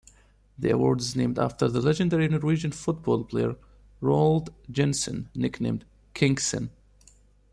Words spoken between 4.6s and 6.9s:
Jensen, nicknamed "Kniksen".